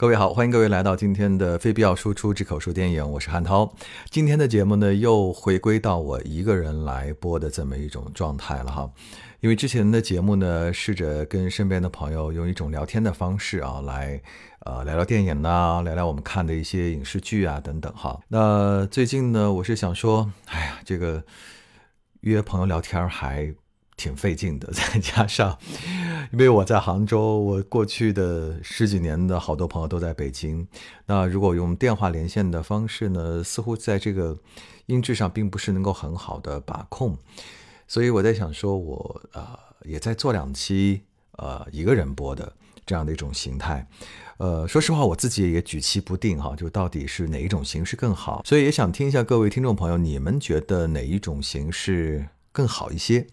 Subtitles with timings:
[0.00, 3.70] 各位好，欢迎各位来到今天的非必要输出之口述电影，我是汉涛。
[4.08, 8.90] 今天的节目呢，又回归到我一个人来播的这么一种状态了哈。
[9.40, 14.18] 因为之前的节目呢，试着跟身边的朋友用一种聊天的方式啊，来
[14.60, 18.18] 呃聊聊电影呐，聊聊我们看的一些影视剧啊等等哈。
[18.28, 21.22] 那最近呢，我是想说，哎呀，这个
[22.22, 23.54] 约朋友聊天还。
[24.00, 25.58] 挺费劲的， 再加上，
[26.32, 30.66] 因为我在杭州，我过去的十几年的好多朋友都在北京。
[31.04, 34.38] 那如果用电话连线的方式呢，似乎在这个
[34.86, 37.18] 音质上并不是能够很好的把控。
[37.86, 39.46] 所以我在想说，我呃
[39.82, 42.50] 也在做两期呃一个人播的
[42.86, 43.86] 这样的一种形态。
[44.38, 48.40] 呃，说实话，我自己也举棋不定哈，就到底是哪一种形式更好。
[48.46, 53.26] 所以也想听一下各位听众朋友，你们觉得哪一种形式更好一些？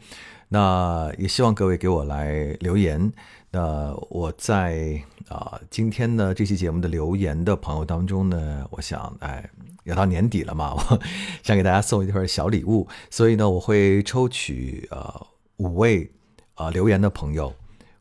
[0.50, 3.12] 那也希望各位给我来留言。
[3.52, 9.50] 那我在啊今天呢这期节目的留言的朋友当中呢，我想哎
[9.84, 11.00] 要到年底了嘛，我
[11.44, 16.10] 想给大家送一份小礼物，所以呢我会抽取呃五位
[16.56, 17.54] 啊留言的朋友。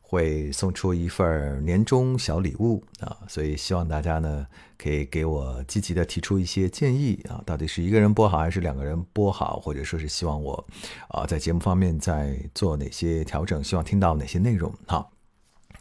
[0.09, 10.65] 会送出一份年终小礼物啊，所以希望大家呢可以给我积极的提出一些建议啊，到底是一个人播好还是两个人播好，或者说是希望我
[11.09, 15.05] 啊在节目方面在做哪些调整，希望听到哪些内容哈。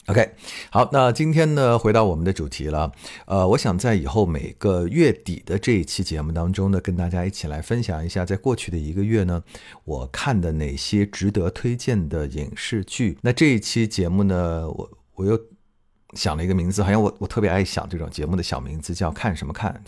[0.06, 0.30] OK，
[0.70, 2.92] 好，那今天呢，回到我们的主题了。
[3.26, 9.42] 呃，我想在以后每个月底的这一期节目当中呢，跟大家一起来分享一下，在过去的一个月呢，
[9.84, 13.18] 我看的哪些值得推荐的影视剧。
[13.22, 15.40] 那这一期节目呢，我我又。
[16.16, 19.82] 想了一个名字，好像我我特别爱想这种节目的小名字，叫看什么看。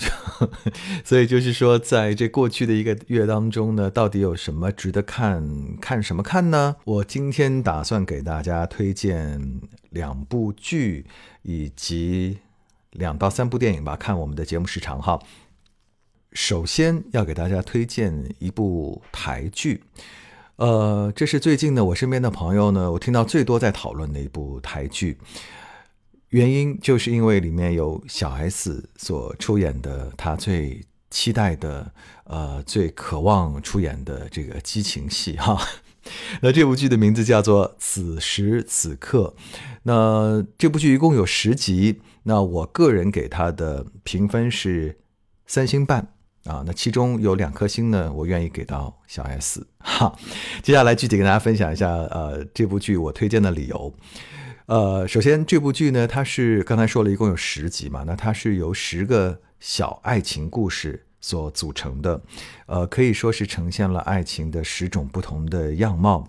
[1.02, 5.42] 所以就是说，在这过去的一个月当中呢，到底有什么值得看
[5.80, 6.76] 看什么看呢？
[6.84, 9.60] 我今天打算给大家推荐
[9.90, 11.06] 两部剧，
[11.42, 12.38] 以及
[12.92, 13.96] 两到三部电影吧。
[13.96, 15.18] 看我们的节目时长哈。
[16.32, 19.82] 首先要给大家推荐一部台剧，
[20.56, 25.16] 呃，这是最近呢我身边的朋友呢，我听到最多在讨论的一部台剧。
[26.30, 31.90] 原因就是因为里面有小 S 所出演的，他最期待的，
[32.24, 35.58] 呃，最渴望出演的这个激情戏哈。
[36.40, 39.34] 那这部剧的名字叫做《此时此刻》。
[39.84, 44.98] 那这部剧一共有十集，那我个人给他的评分是
[45.46, 46.14] 三星半
[46.44, 46.62] 啊。
[46.66, 50.14] 那其中有两颗星呢，我愿意给到小 S 哈。
[50.62, 53.94] 接下来具体跟大家分享一下，呃，这部剧我推荐的理由。
[54.68, 62.20] 呃，首先这部剧呢，它是刚才说了一共有十集嘛，那它是由十个小爱情故事所组成的，
[62.66, 66.28] 呃，可以说是呈现了爱情的十种不同的样貌，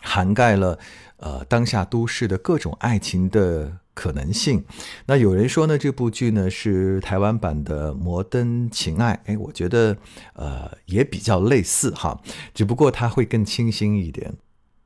[0.00, 0.78] 涵盖了
[1.18, 4.64] 呃当下都市的各种爱情的可能性。
[5.04, 9.94] 那有人说呢，这部剧呢是台湾版的《摩登情爱》，哎，我觉得
[10.32, 12.18] 呃也比较类似哈，
[12.54, 14.32] 只不过它会更清新一点。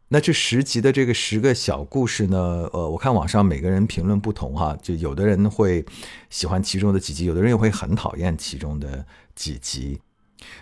[0.09, 2.39] 那这十集的这个十个小故事呢？
[2.72, 5.84] 呃，我看网上每个人评论不同哈，就有的人会
[6.31, 10.00] 喜欢其中的几集，有的人又会很讨厌其中的几集。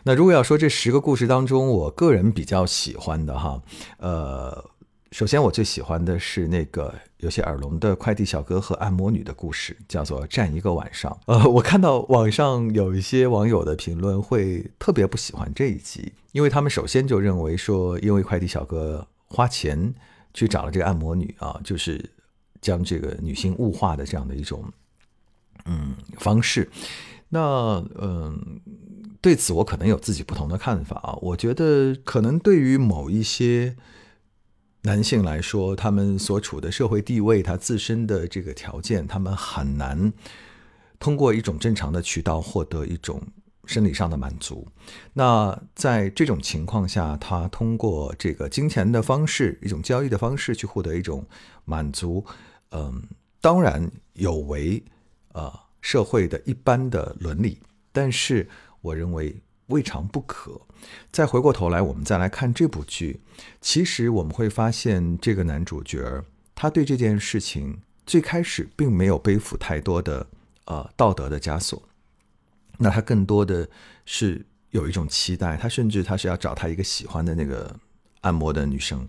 [0.04, 3.60] 那如果要说这十个故事当中，我个人比较喜欢的哈，
[3.98, 4.64] 呃，
[5.12, 11.12] 首先我最喜欢的是那个有些耳聋的快递小哥和按摩女的故事，叫做《站一个晚上》。
[11.26, 19.06] 呃，我看到网上有一些网友的评论会特别不喜欢这一集，因为他们首先就认为说，因为快递小哥。
[19.34, 19.94] 花钱
[20.32, 22.08] 去找了这个按摩女啊，就是
[22.60, 24.64] 将这个女性物化的这样的一种
[25.66, 26.70] 嗯方式。
[27.28, 28.60] 那嗯，
[29.20, 31.18] 对此我可能有自己不同的看法啊。
[31.20, 33.76] 我觉得可能对于某一些
[34.82, 40.12] 男性来说，他们所处的社会地位，他自身的这个条件，他们很难
[41.00, 43.20] 通过一种正常的渠道获得一种。
[43.66, 44.66] 生理上的满足，
[45.12, 51.24] 那在这种情况下，他通过这个金钱的方式，一种交易的方式去获得一种
[51.64, 52.24] 满足，
[52.70, 53.02] 嗯，
[53.40, 54.82] 当然有违
[55.32, 57.58] 呃社会的一般的伦理，
[57.92, 58.48] 但是
[58.80, 59.34] 我认为
[59.68, 60.60] 未尝不可。
[61.10, 63.20] 再回过头来，我们再来看这部剧，
[63.60, 66.22] 其实我们会发现，这个男主角
[66.54, 70.26] 他对这件事情最开始并没有背负太多的
[70.66, 71.82] 呃道德的枷锁。
[72.78, 73.68] 那他更多的
[74.04, 77.74] 是有一种期待，他甚至他是要找他一个喜欢的那个
[78.22, 79.08] 按摩的女生，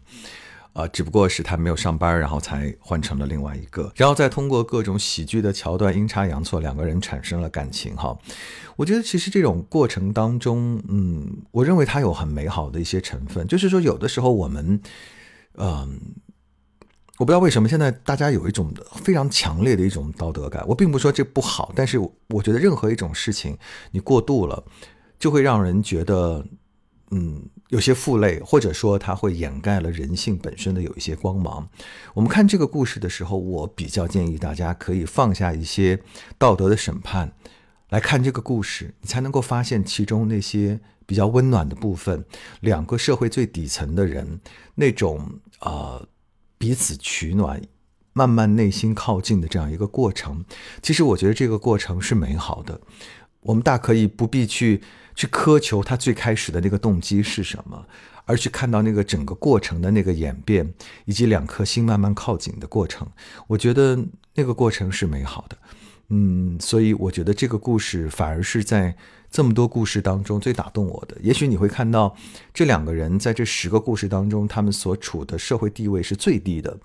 [0.73, 7.95] 啊，只不过是他没有上班，然后才换成了另外一个，然后再通过各种喜剧的桥段阴差阳错，两个人产生了感情。
[7.95, 8.17] 哈，
[8.75, 14.79] 我觉得其实这种过程当中，嗯，我认为它有很美好的一些成分，就是说有的时候我们，
[15.57, 15.99] 嗯，
[17.17, 20.65] 我不知道为什么现在大家有一种非常强烈的一种道德感。
[20.67, 23.57] 我并不说这不好，但是我觉得任何一种事情
[23.91, 24.61] 你过度了，
[25.17, 26.45] 就会让人觉得，
[27.11, 31.69] 嗯，有些负累，或者说它会掩盖了人性本身的有一些光芒。
[32.13, 35.97] 我们看这个故事的时候，我比较建议大家可以放下一些
[36.37, 37.31] 道德的审判，
[37.91, 42.25] 来看这个故事，你才能够发现其中那些比较温暖的部分，
[42.59, 44.41] 两个社会最底层的人
[44.75, 46.05] 那种啊。
[46.57, 47.61] 彼此取暖，
[48.13, 50.45] 慢慢内心靠近的这样一个过程，
[50.81, 52.79] 其实我觉得这个过程是美好的。
[53.41, 54.81] 我们大可以不必去
[55.15, 57.85] 去苛求他最开始的那个动机是什么，
[58.25, 60.73] 而去看到那个整个过程的那个演变，
[61.05, 63.07] 以及两颗心慢慢靠近的过程。
[63.47, 65.57] 我觉得那个过程是美好的。
[66.09, 68.95] 嗯，所以我觉得这个故事反而是在。
[69.35, 72.15] 这么多故事当中，最打动我的，也许你会看到
[72.53, 76.77] 这两个人在这十个故事当中，他们所处的社会地位是最低的，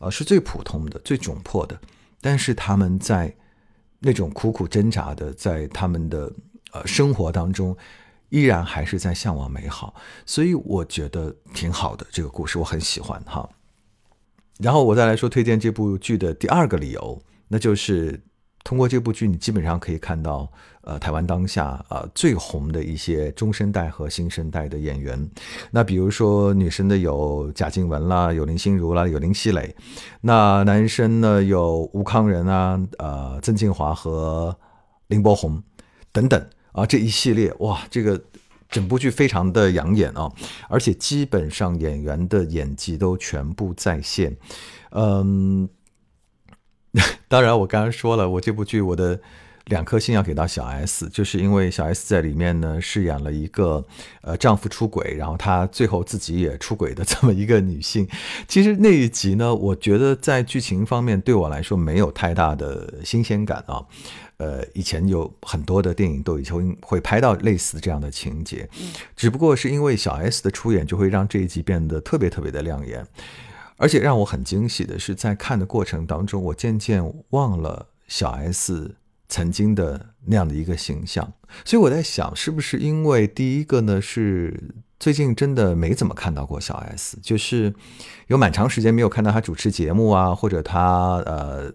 [0.00, 1.80] 呃，是最普通的、最窘迫的。
[2.20, 3.34] 但是他们在
[4.00, 6.30] 那种苦苦挣扎的，在他们的
[6.72, 7.74] 呃生活当中，
[8.28, 9.94] 依然还是在向往美好。
[10.26, 13.48] 所以我觉得挺好的，这个故事我很喜欢哈。
[14.58, 18.22] 然后我再来说推荐这部剧的第二个理由，那就是
[18.64, 20.50] 通过这部剧，你基本上可以看到。
[20.86, 25.30] 呃，台湾当下啊最红的一些中生代和新生代的演员，
[25.70, 29.74] 那比如说女生的有贾静雯啦，有林心如啦，有林熙蕾；
[30.20, 34.54] 那男生呢有吴康仁啊，呃，曾庆华和
[35.06, 35.62] 林柏宏
[36.12, 38.22] 等等啊，这一系列哇，这个
[38.68, 40.30] 整部剧非常的养眼啊，
[40.68, 44.36] 而且基本上演员的演技都全部在线。
[44.90, 45.66] 嗯，
[47.28, 49.20] 当然我刚刚说了，我这部剧我的。
[49.68, 53.82] 两颗星要给到小 S，就是因为小 S 在里面呢饰演了一个
[54.20, 58.06] 呃丈夫出轨，然后她最后自己也出轨的这么一个女性。
[58.46, 63.82] 其实那一集呢，我觉得在剧情方面对我来说没有太大的新鲜感啊。
[64.36, 68.68] 呃，以前有很多的电影都已经会拍到类似这样的情节，
[69.16, 73.02] 只不过是因为小 S 的出演，就会让这一集变得特别特别的亮眼。
[73.76, 78.96] 而且让我很惊喜的是，在看的过程当中，我渐渐忘了小 S。
[79.26, 81.32] 曾经的那样的一个形象，
[81.64, 87.74] 所以我在想，是不是因为第一个呢，是最近真的没怎么看到过小 S，就是
[88.28, 91.72] 有蛮长时间没有看到他主持节目啊，或者他呃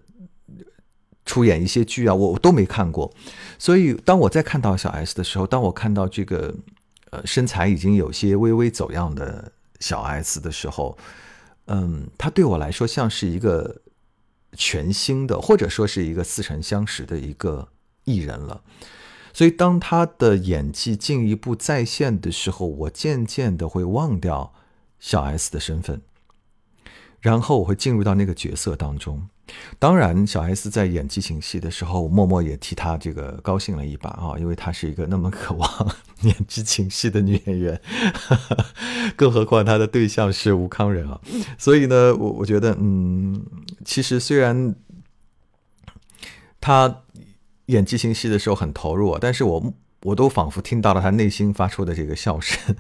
[1.26, 3.12] 出演一些剧啊，我都没看过。
[3.58, 6.56] 所以当我在看到小 S 的时候，当我看到这个
[7.10, 10.98] 呃身材已经有些微微走样的小 S 的时候，
[11.70, 13.82] 嗯，他对我来说像是一个。
[14.58, 17.68] 全新的，或者说是一个似曾相识的一个
[18.04, 18.64] 艺人了。
[19.32, 24.56] 所以，当他的演技进一步再现的时候，我渐渐的会忘掉
[25.00, 26.02] 小 S 的身份，
[27.22, 29.28] 然后我会进入到那个角色当中。
[29.80, 37.82] 当然，小 S 在演激情戏的时候，我默默也替她这个高兴了一把啊，因为她是一个那么渴望演激情戏的女演员，
[39.18, 41.20] 更何况她的对象是吴康仁啊，
[41.58, 43.44] 所以呢，我我觉得，嗯，
[43.84, 44.76] 其实虽然
[46.62, 47.02] 她
[47.66, 49.74] 演激情戏的时候很投入啊，但是我。
[50.04, 52.76] 我都仿佛听到了他内心发出的这个笑声，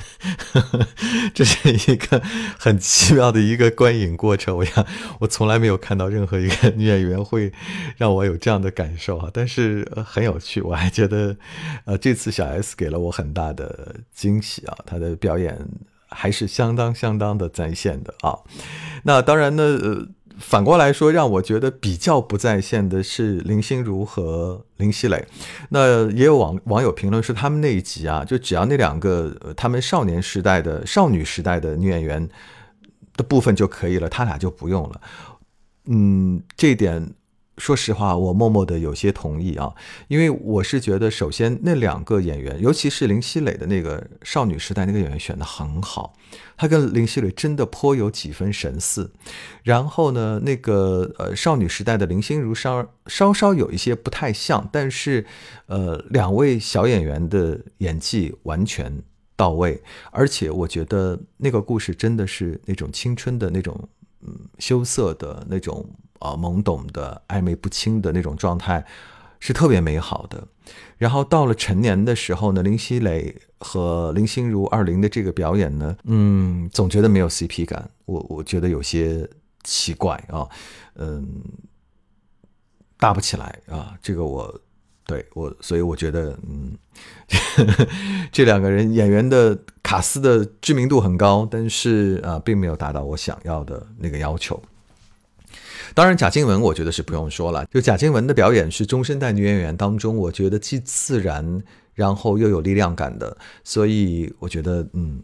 [1.35, 2.21] 这是一个
[2.57, 4.55] 很奇妙的一个观影过程。
[4.55, 4.85] 我想，
[5.19, 7.51] 我从来没有看到任何一个女演员会
[7.97, 9.29] 让我有这样的感受啊！
[9.33, 11.35] 但是很有趣，我还觉得，
[11.83, 14.77] 呃，这次小 S 给了我很大的惊喜啊！
[14.85, 15.59] 她的表演
[16.07, 18.39] 还是相当相当的在线的啊！
[19.03, 20.07] 那当然呢，呃。
[20.39, 25.27] 反过来说，让我觉得比较不在线的是林心如和林熙蕾。
[25.69, 32.27] 那也有网网友评论说，他们那一集啊，就只要那两个他们少年时代的少女时代的女演员
[33.15, 35.01] 的部分就可以了，他俩就不用了。
[35.85, 37.13] 嗯，这点。
[37.59, 39.75] 说实话，我默默的有些同意啊，
[40.07, 46.15] 因为我是觉得，首先那两个演员，尤其是林熙蕾的那个少女时代那个演员选的很好，
[46.55, 49.11] 她跟林熙蕾真的颇有几分神似。
[49.63, 55.25] 然后呢，那个呃少女时代的林心如稍稍稍有一些不太像，但是
[55.67, 59.03] 呃两位小演员的演技完全
[59.35, 63.77] 到位，而且我觉得那个故事真的是那种青春的那种
[64.21, 65.85] 嗯羞涩的那种。
[66.19, 68.85] 啊，懵懂的、暧昧不清的那种状态，
[69.39, 70.47] 是特别美好的。
[70.97, 79.27] 然后到了成年的时候呢，林熙蕾和林心如二零的这个表演呢，嗯，总觉得没有 CP 感，我我觉得有些
[79.63, 80.47] 奇怪啊，
[80.95, 81.41] 嗯，
[82.97, 83.95] 搭不起来啊。
[84.01, 84.61] 这个我
[85.05, 86.77] 对我，所以我觉得，嗯，
[88.31, 94.61] 这两个人演员的卡斯的知名度很高，但是啊，并没有达到我想要的那个要求。
[95.93, 101.61] 当然，贾静雯我觉得是不用说了，就贾静雯的表演是中生代女演员当中，我觉得既自然，
[101.93, 105.21] 然后又有力量感的，所以我觉得，嗯，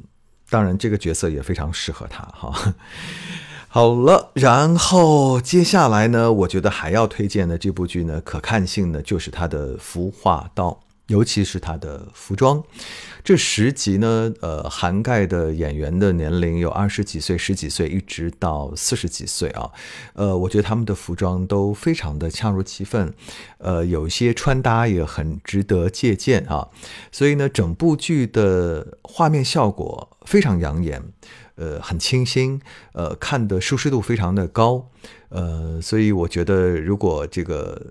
[0.50, 2.76] 当然这个角色也非常适合她哈。
[3.68, 10.82] 好了，然后接下来呢，我觉得还要推荐的这部剧呢，可看性呢就是它的服化道。
[11.08, 12.64] 尤其是他的服装，
[13.26, 19.72] 这十集呢，呃，涵盖的演员的年龄有二十几岁、十几岁，一直到四十几岁啊。
[20.14, 23.12] 呃，我觉得他们的服装都非常的恰如其分，
[23.58, 26.70] 呃，有一些穿搭也很值得借鉴啊。
[27.12, 31.02] 所以呢，整部剧的画面效果非常养眼，
[31.56, 32.62] 呃，很清新，
[32.94, 34.92] 呃，看的舒适度非常的高，
[35.30, 37.82] 呃，所以我觉得如果这个。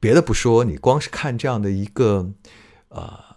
[0.00, 2.28] 别的不说，你光是看这样的一个
[2.88, 3.31] 呃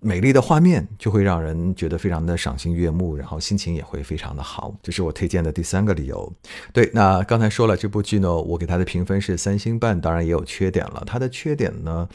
[0.00, 4.74] 美丽的画面，就会让人觉得非常的赏心悦目，然后心情也会非常的好。
[4.82, 6.32] 这是我推荐的第三个理由。
[6.72, 11.02] 对，那刚才说了这部剧呢，我给它的评分是三星半，当然也有缺点了。
[11.06, 12.08] 它的缺点呢，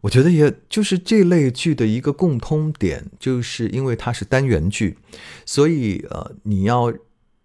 [0.00, 4.96] 我觉得也就是这类剧的一个共通点，就是因为它是单元剧，
[5.44, 6.92] 所以呃，你要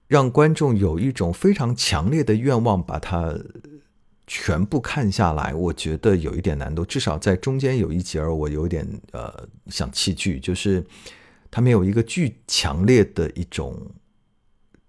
[0.07, 3.37] 让观众有一种非常强烈的愿望把它。
[4.27, 6.83] 全部看下来，我觉得有一点难度。
[6.83, 10.83] 至少在中间有一节儿，我有点呃想弃剧，就是
[11.51, 13.79] 它没有一个巨强烈的一种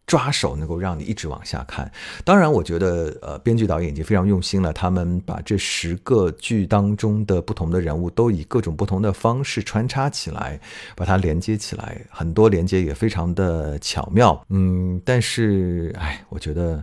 [0.07, 1.93] 抓手，能够让你一直往下看。
[2.25, 10.59] 当然，我觉得呃编剧导演已经非常用心了，他们把这十个剧当中的不同的人物都以各种不同的方式穿插起来，
[10.95, 14.43] 把它连接起来，很多连接也非常的巧妙。
[14.49, 16.83] 嗯，但是哎，我觉得。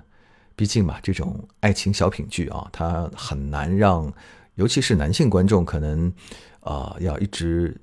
[0.55, 4.13] 毕竟嘛，这种爱情小品剧啊，它很难让，
[4.55, 6.13] 尤其是男性观众，可能
[6.59, 7.75] 啊要一直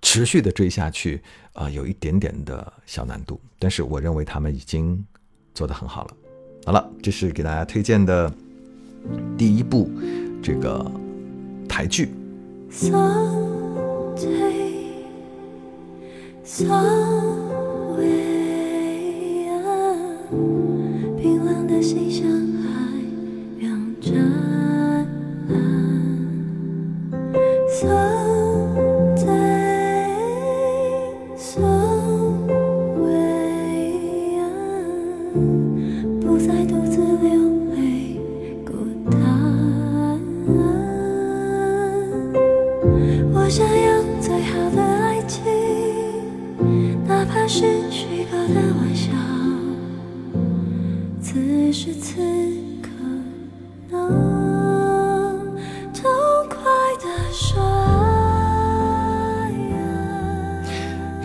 [0.00, 3.40] 持续的追下去啊，有一点点的小难度。
[3.58, 5.04] 但是我认为他们已经
[5.54, 6.16] 做得很好了。
[6.64, 8.32] 好了，这是给大家推荐的
[9.36, 9.90] 第一部
[10.42, 10.90] 这个
[11.68, 12.08] 台剧。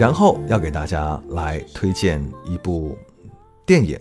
[0.08, 2.98] 然后要给大家来推荐一部
[3.66, 4.00] 电影，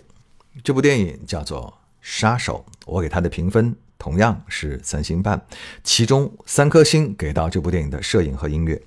[0.63, 1.63] 这部电影叫做
[1.99, 5.45] 《杀手》，我给它的评分同样是三星半，
[5.83, 8.81] 其中三颗星给到这部电影的摄影和音乐。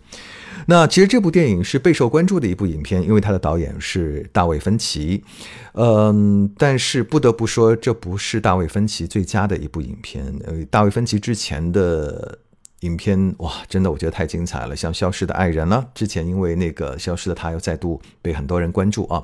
[0.65, 5.23] 那其实这部电影是备受关注的一部影片，因为它的导演是大卫芬奇，
[5.75, 12.39] 嗯，但是不得不说，这不是大卫芬奇最佳的一部影片，呃，大卫芬奇之前的。
[12.81, 19.23] 影片哇，真的我觉得太精彩了，像《消失的爱人》呢，之前因为那个《消失的他》又再度被很多人关注啊，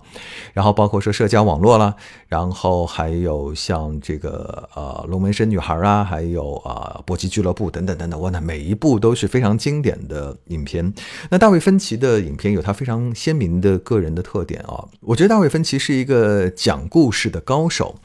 [0.52, 1.94] 然后包括说社交网络啦，
[2.28, 10.92] 然后还有像这个呃《龙门身女孩》啊，还有啊《搏击俱乐部》等等等等，哇，那每一部都是非常经典的影片。
[11.30, 17.96] 那大卫芬奇的影片有他非常鲜明的个人的特点啊，我觉得大卫芬奇是一个讲故事的高手。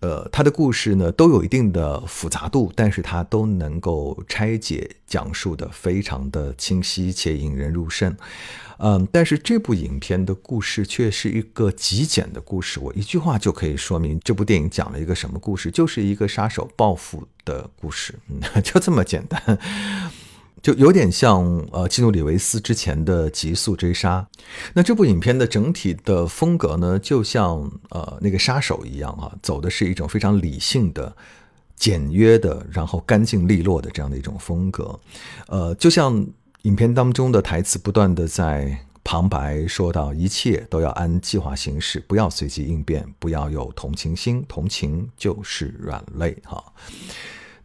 [0.00, 8.14] 呃，他的故事呢都有一定的复杂度，但是他都能够拆解、讲述的非常的清晰且引人入胜。
[8.78, 18.14] 嗯，但是这部影片的故事却是一个极简的故事，我一句话就可以说明这部电影讲了一个什么故事，就是一个杀手报复的故事，
[18.62, 19.58] 就这么简单。
[20.62, 24.26] 就有点像呃基努里维斯之前的《极速追杀》，
[24.74, 31.14] 那这部影片的整体的风格呢，就像呃那个杀手一样啊，走的是一种非常理性的、
[31.76, 34.98] 简约的，然后干净利落的这样的一种风格。
[35.48, 36.26] 呃，就像
[36.62, 46.64] 影片当中的台词不断的在旁白说到，一切都要按计划行事，不要随机应变，不要有同情心，同情就是软肋哈。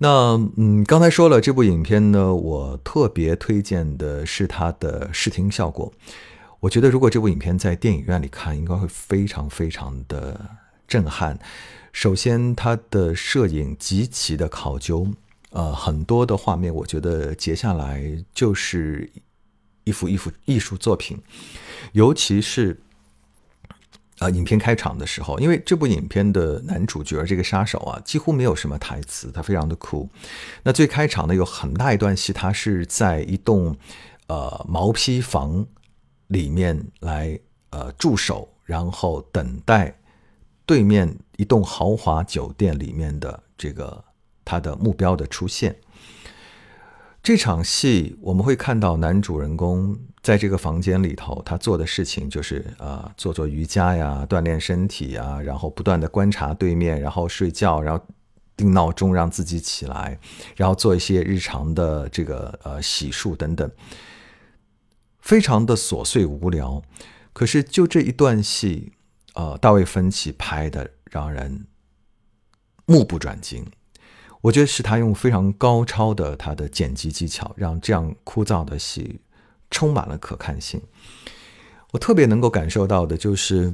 [0.03, 5.93] 那嗯，刚才说了这部影片呢，我特别推荐的是它的视听效果。
[6.60, 11.38] 我觉得如果这部影片在电影院里看，应该会非常非常的震撼。
[11.93, 15.08] 首先，它的摄影极其的考究，
[15.51, 18.01] 呃，很多的画面，我觉得截下来
[18.34, 19.08] 就是
[19.84, 21.20] 一幅一幅艺术作品，
[21.91, 22.81] 尤其是
[24.22, 30.08] 呃，影片开场的时候，因为这部影片的男主角这个杀手啊，几乎没有什么台词，他非常的酷。
[30.62, 33.75] 那最开场呢，有很大一段戏，他是在一栋
[34.28, 35.66] 呃毛坯房
[36.28, 37.40] 里面来
[37.72, 39.98] 呃驻守，然后等待
[40.68, 44.04] 对面一栋豪华酒店里面的这个
[44.46, 45.75] 他的目标的出现。
[47.24, 58.06] 这场戏我们会看到男主人公在这个房间里头，他做的事情就是呃做做瑜伽呀，锻炼身体呀，然后不断的观察对面，然后睡觉，然后
[58.56, 60.20] 定闹钟让自己起来，
[60.56, 63.72] 然后做一些日常的这个呃洗漱等等，
[65.20, 66.84] 非常的琐碎无聊。
[67.34, 68.92] 可是就这一段戏，
[69.34, 71.66] 呃，大卫芬奇拍的让人
[72.86, 73.66] 目不转睛。
[74.42, 79.22] 我觉得是他用非常高超的他的剪辑技巧，让这样枯燥的戏
[79.72, 80.80] 充满了可看性。
[81.92, 83.74] 我特别能够感受到的就是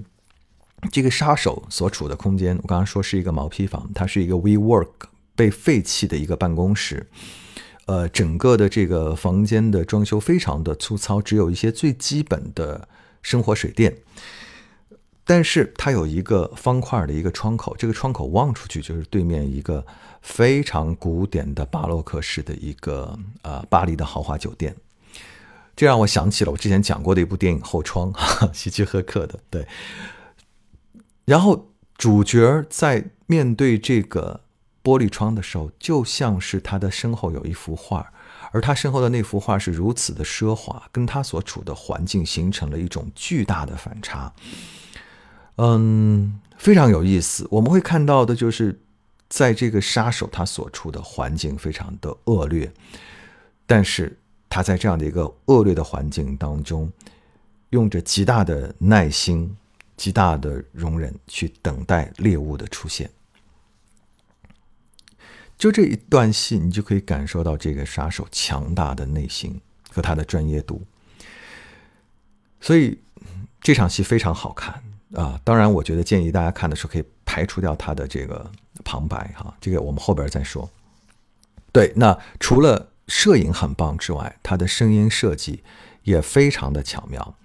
[0.92, 2.56] 这个杀手所处的空间。
[2.56, 4.90] 我刚刚说是一个毛坯房，它是一个 WeWork
[5.36, 7.08] 被废弃的一个办公室。
[7.86, 12.88] 呃，整个的这个房间的装修非常的粗糙，只有一些最基本的
[13.22, 13.98] 生活水电。
[15.24, 19.86] 但是它有一个方块的一个窗口，这个窗口望出去就是对面一个
[20.22, 24.76] 非常古典的巴洛克式的一个呃巴黎的豪华酒店，
[25.78, 29.40] 这让我想起了我之前讲过的一部电影《后窗》， 哈希区柯克的。
[29.52, 29.66] 对，
[31.24, 34.42] 然后主角在面对这个
[34.84, 38.12] 玻璃窗的时候，就像是他的身后有一幅画，
[38.52, 44.34] 而他身后的那幅画是如此的奢华，跟他所处的环境形成了一种巨大的反差。
[45.58, 47.48] 嗯，非常有意思。
[47.52, 48.80] 我们会看到的就是，
[49.30, 52.72] 在这个杀手他所处的环境非常的恶劣，
[53.68, 54.18] 但是
[54.50, 56.92] 他在这样的一个恶劣的环境当中，
[57.70, 59.56] 用着极大的耐心、
[59.96, 63.10] 极大的容忍去等待猎物的出现。
[65.58, 69.60] 就这一段戏，你就可以感受到这个杀手强大的内心
[69.92, 70.82] 和他的专业度。
[72.62, 73.00] 所以
[73.60, 74.84] 这场戏非常好看。
[75.16, 78.52] 啊，当然，我觉得建议大家看的时候可以排除掉他的这个
[78.84, 80.70] 旁白哈，这个我们后边再说。
[81.72, 85.64] 对，那除了摄影很棒之外，它的声音设计
[86.04, 87.36] 也非常的巧妙。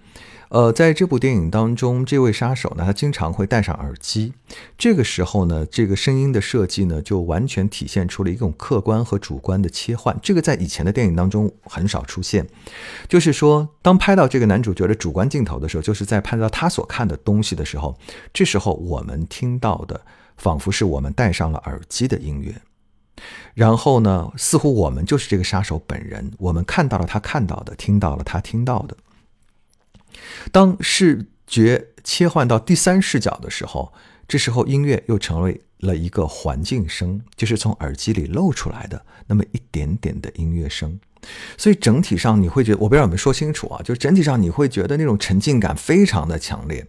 [0.49, 4.33] 呃，在这部电影当中，这位杀手呢，他经常会戴上耳机。
[4.77, 10.15] 这个时候呢，这个声音的设计呢，就完全体现出了一种客观和主观的切换。
[10.21, 12.47] 这个在以前的电影当中很少出现。
[13.07, 17.97] 就是说，当拍到这个男主角的主观镜头的时候，就是在拍到他所看的东西的时候，
[18.31, 20.01] 这时候我们听到的
[20.37, 22.53] 仿佛是我们戴上了耳机的音乐。
[23.53, 28.97] 然后呢，似乎我们就是这个杀手本人，我们看到了他看到的，听到了他听到的。
[30.51, 33.93] 当视觉切换到第三视角的时候，
[34.27, 40.99] 这时候音乐又成为了一个环境声，就是从耳机里露出来的那么一点点的音乐声。
[41.57, 43.81] 所以整体上你会觉得，我不知道有没有说清楚啊？
[43.81, 46.85] 就整体上你会觉得那种沉浸感非常的强烈，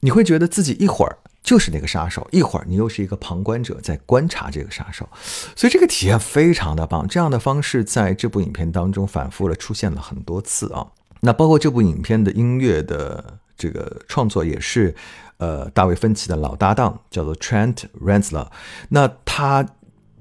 [0.00, 5.08] 你会觉得自己一会儿就是那个杀手，一会儿你又是一个旁观者在观察这个杀手，
[5.56, 7.08] 所以这个体验非常的棒。
[7.08, 10.86] 这样的方式在这部影片当中反复的出现了很多次啊。
[11.20, 14.94] 那包括这部影片的音乐的这个创作也是，
[15.38, 18.48] 呃，大卫芬奇的老搭档叫做 Trent Reznor。
[18.88, 19.66] 那他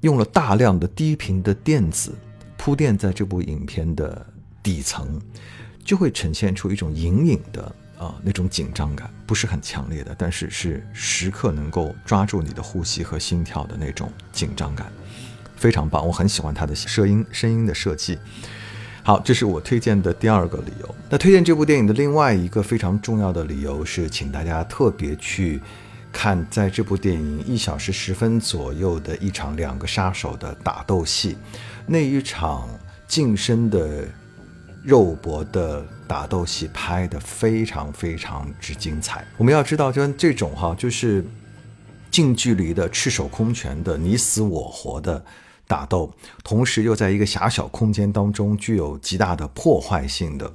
[0.01, 2.15] 用了大量的低频的电子
[2.55, 4.25] 铺垫在这部影片的
[4.63, 5.21] 底层，
[5.83, 14.91] 就会呈现出一种隐隐的啊那种紧张感，不是很强烈的，但是是时刻能够抓住你的呼吸和心跳的那种紧张感，
[15.55, 16.05] 非常棒。
[16.05, 18.17] 我很喜欢他的声音声音的设计。
[19.03, 20.95] 好，这是我推荐的第二个理由。
[21.09, 25.61] 那推荐这部电影的另外一个非常重要的理由是，请大家特别去
[26.11, 31.37] 看，在这部电影一小时十分左右的一场两个杀手的打斗戏，
[31.85, 32.67] 那一场
[33.07, 34.05] 近身的
[34.83, 39.25] 肉搏的打斗戏拍得非常非常之精彩。
[39.37, 41.25] 我们要知道，就像这种哈，就是
[42.11, 45.23] 近距离的赤手空拳的你死我活的。
[45.69, 46.09] 打斗，
[46.45, 50.49] 同时又在一个狭小空间当中具有极大的破坏性的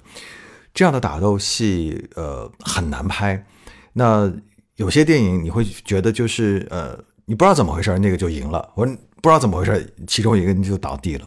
[0.73, 3.45] 这样的打斗戏，呃，很难拍。
[3.93, 4.33] 那
[4.77, 11.27] 有些电影你会觉得就是呃，你不知道怎么回事，那个就赢了；我不知道怎么回事，其中一个你就倒地了。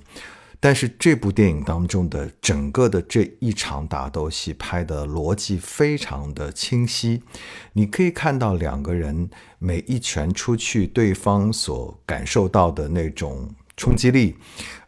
[0.65, 7.21] 但是这部电影当中的整个的这一场打斗戏拍的逻辑非常的清晰，
[7.73, 13.53] 你可以看到两个人每一拳出去，对方所感受到的那种。
[13.77, 14.37] 冲击力，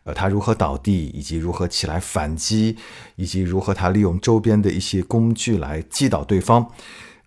[0.04, 2.78] 呃，他如何倒地，以及如何起来反击，
[3.16, 6.72] 以及如何他利用周边的一些工具来击倒对方，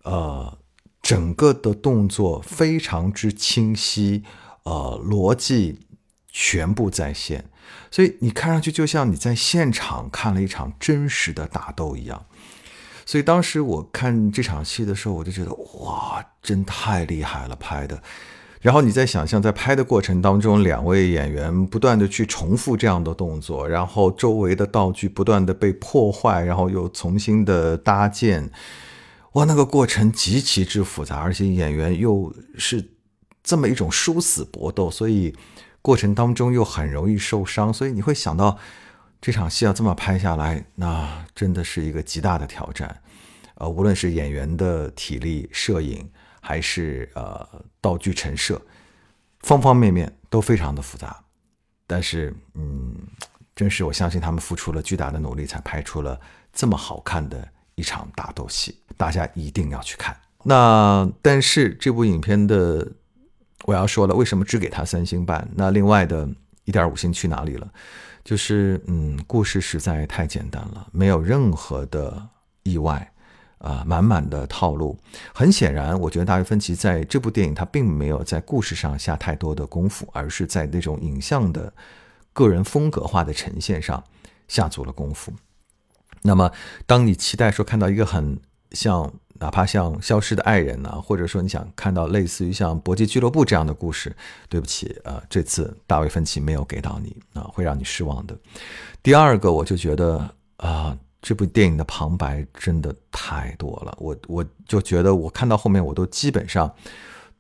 [0.03, 0.59] 呃，
[1.03, 4.25] 整个的动作非常之清晰，
[4.65, 5.81] 呃，逻辑
[6.33, 7.50] 全部在线，
[7.91, 12.27] 所以你看上去就像你在现场看了一场真实的打斗一样。
[13.07, 18.01] 所以当时我看这场戏的时候，我就觉得哇，真太厉害了，拍的。
[18.61, 28.51] 然后你在想象在拍的过程当中，两位演员不断的去重复这样的动作，然后周围的道具不断的被破坏，然后又重新的搭建，
[29.33, 32.91] 哇，那个过程极其之复杂，而且演员又是
[33.43, 35.35] 这么一种殊死搏斗，所以
[35.83, 38.59] 过程当中又很容易受伤，所以你会想到
[39.21, 43.03] 这场戏要这么拍下来，那真的是一个极大的挑战，
[43.55, 46.11] 呃，无论是演员的体力、摄影。
[46.43, 47.47] 还是呃
[47.83, 48.61] 道具陈设，
[49.41, 51.23] 方方面面都非常的复杂，
[51.87, 52.95] 但是嗯，
[53.55, 56.19] 真是我相信他们付出了巨大的努力，才拍出了
[56.51, 60.19] 这么好看的一场打斗戏，大家一定要去看。
[60.45, 62.91] 那但是这部影片的
[63.65, 65.49] 我要说了，为什么只给他三星半？
[65.55, 66.29] 那另外的
[66.65, 67.71] 一点五星去哪里了？
[68.25, 72.29] 就是嗯，故事实在太简单了，没有任何的
[72.63, 73.13] 意外。
[73.59, 74.99] 啊，满满的套路。
[75.35, 81.71] 很显然，我觉得大卫芬奇在这部电影他并没有在故事上下太多的功夫，而是在那种影像的
[82.33, 84.03] 个人风格化的呈现上
[84.49, 85.31] 下足了功夫。
[86.23, 86.51] 那么，
[86.87, 88.41] 当你期待说看到一个很
[88.73, 94.15] 像，哪怕像《消失的爱人》呢，或者说你想看到类似于像《搏击俱乐部》这样的故事，
[94.49, 98.39] 对不起，啊，这次大卫芬奇没有给到你啊，会让你失望的。
[99.03, 100.97] 第二个，我就觉得啊。
[101.23, 106.75] 这部电影的旁白真的太多了，我我就觉得我看到后面我都基本上，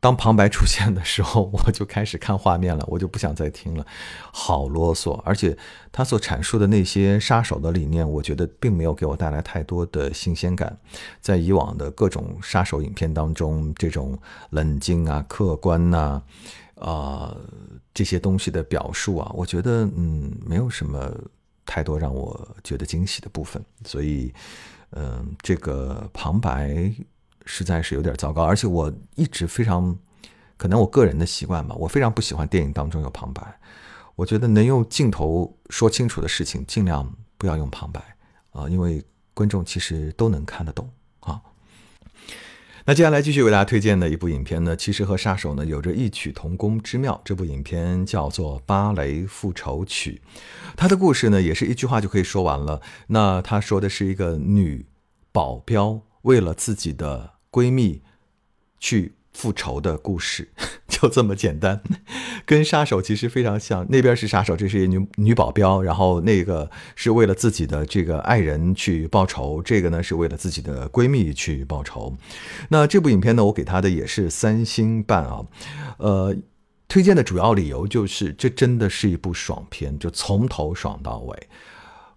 [0.00, 3.86] 当旁白出现的时候，我就开始看画面了，我就不想再听了，
[4.32, 5.12] 好啰嗦。
[5.24, 5.56] 而且
[5.92, 10.78] 他所阐述的那些杀手的理念，我觉得并没有给我带来太多的新鲜感。
[11.20, 14.18] 在以往的各种杀手影片当中，这种
[14.50, 16.22] 冷静啊、客观呐，
[16.76, 17.36] 啊
[17.92, 21.14] 这些东西的表述啊，我觉得嗯没有什么。
[21.66, 24.34] 太多让我觉得惊喜的部分，所以，
[24.90, 26.92] 嗯，这个旁白
[27.44, 28.42] 实在是有点糟糕。
[28.44, 29.98] 而且我一直非常，
[30.56, 33.60] 可能我个人的习惯吧，我非常不喜欢电影当中有旁白。
[34.16, 38.02] 我觉得能用镜头说清楚的事情，尽量不要用旁白
[38.50, 41.40] 啊，因为观众其实都能看得懂啊。
[42.86, 47.20] 那接下来继续为大家推荐的一部影片呢，其实和杀手呢有着异曲同工之妙。
[47.24, 50.20] 这部影片叫做《芭蕾复仇曲》，
[50.76, 52.80] 它的故事呢也是一句话就可以说完了。
[53.06, 54.86] 那他说的是一个女
[55.30, 58.02] 保镖为了自己的闺蜜
[58.78, 59.14] 去。
[59.32, 60.50] 复仇的故事
[60.88, 61.80] 就这么简单，
[62.44, 63.86] 跟杀手其实非常像。
[63.88, 72.16] 那边是杀手，这是一女女保镖，然后那个是为了自己的这个爱人去报仇，这个呢是为了自己的闺蜜去报仇。
[72.70, 75.46] 那这部影片呢，我给他的也是三星半啊。
[75.98, 76.36] 呃，
[76.88, 81.48] 推荐的主要理由就是，这真的是一部爽片，就从头爽到尾，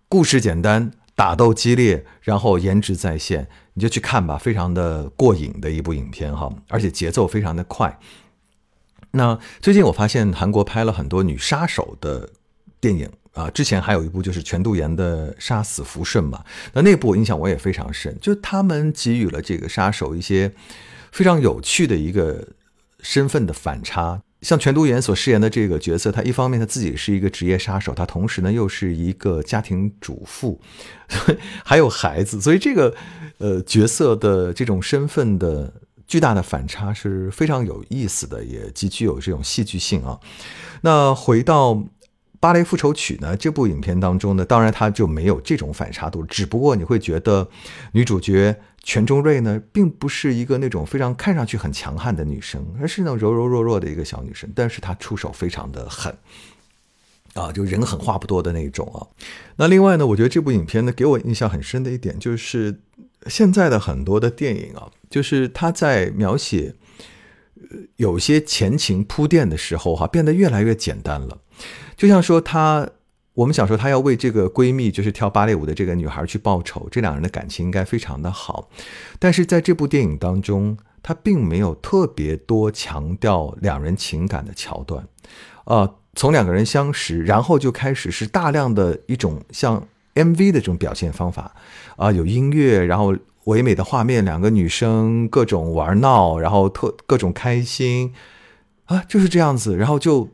[0.10, 0.92] 故事简单。
[1.16, 8.00] 打斗激烈，然后颜值在线，你就去看吧，非常的过瘾的一部影片哈，而且节奏非常的快。
[9.12, 12.30] 那最近我发现韩国拍了很多女杀手的
[12.80, 20.52] 电影啊，之前还有一部就是全度妍的《杀死福顺》嘛，那那部印象我也非常深，就他们给予了这个杀手一些
[21.12, 22.48] 非常有趣的一个
[23.02, 24.22] 身份的反差。
[24.44, 30.60] 像全度妍所饰演的这个角色，她一方面她自己是一个职业杀手，她同时呢又是一个家庭主妇，
[31.66, 32.94] 还有孩子，所以这个
[33.38, 35.74] 呃角色的这种身份的
[36.08, 40.20] 巨大的反差是非常有意思的，也极具有这种戏剧性啊。
[40.82, 41.74] 那回到。
[42.44, 43.38] 《芭蕾复仇曲》呢？
[43.38, 47.50] 这部影片当中呢，当然它就没有这种反差度，只不过你会觉得
[47.94, 48.54] 女主角
[48.84, 56.14] 全中瑞呢，并不是一个那种非常看上去很强悍的女生，而是那种柔柔弱弱的一个小女生，但是她出手非常的狠，
[57.34, 59.08] 啊，就人狠话不多的那种啊。
[59.56, 62.78] 那另外呢，我觉得这部影片呢，给我印象很深的一点就是，
[63.28, 66.76] 现在的很多的电影啊，就是他在描写
[67.96, 71.40] 有些前情铺垫的时候，哈，变得越来越简单了。
[71.96, 72.90] 就像说她，
[73.34, 78.70] 我们想说她要为这个闺蜜，就是跳芭蕾舞的这个女孩去报仇，这两人的感情应该非常的好。
[79.20, 85.08] 但是在这部电影当中，她并没有特别多强调两人情感的桥段。
[85.66, 91.56] 呃，从两个人相识，然后就开始是大量的一种像 MV 的这种表现方法
[91.96, 98.14] 啊，有音乐，然后唯美的画面，两个女生各种玩闹，然后特各种开心
[98.86, 100.30] 啊，就是这样子，然后就。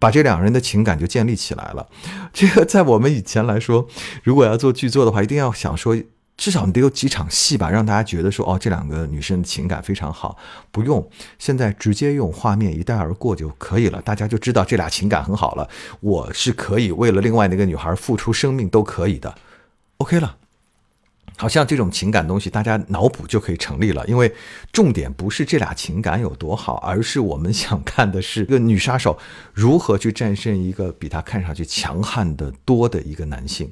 [0.00, 1.88] 把这两人的情感就建立起来了。
[2.32, 3.88] 这个在我们以前来说，
[4.22, 6.00] 如果要做剧作的话，一定要想说
[6.36, 10.36] 至少你得有几场戏吧，让大家觉得说，哦，这两个女生的情感非常好。
[10.70, 15.68] 不用，现在直接用画面一带而过就可以了，大家就知道这俩情感很好了。
[15.98, 19.34] 我是可以为了另外那个女孩付出生命都可以的
[19.96, 20.36] ，OK 了。
[21.38, 24.34] 好像这种情感东西，大家脑补就可以成立了，因为
[24.72, 29.16] 重点不是这俩情感有多好，而是我们想看的是一个女杀手
[29.54, 33.70] 如何去战胜一个比她看上去强悍的多的一个男性。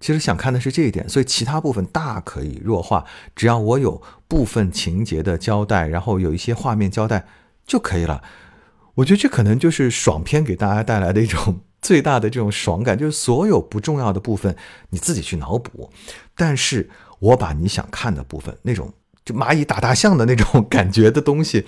[0.00, 3.04] 其实想看的是这一点，所以其他部分大可以弱化，
[3.36, 7.24] 只要我有部分情节的交代，然后有一些画面交代
[7.64, 8.20] 就可以了。
[8.96, 11.60] 我觉得这可能就是爽片给大家带来的一种。
[11.84, 14.56] 最大的这种爽感，就是所有不重要的部分
[14.88, 15.90] 你自己去脑补，
[16.34, 21.66] 但是我把你想看的部分，那种就蚂蚁打大象的那种感觉的东西，